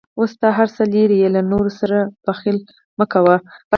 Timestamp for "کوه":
3.13-3.35